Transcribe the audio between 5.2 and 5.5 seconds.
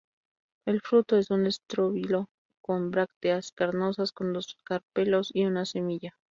y